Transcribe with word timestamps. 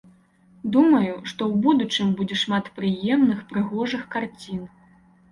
Думаю, 0.75 1.09
што 1.31 1.41
ў 1.51 1.59
будучым 1.65 2.07
будзе 2.21 2.37
шмат 2.43 2.65
прыемных 2.79 3.43
прыгожых 3.51 4.07
карцін. 4.15 4.65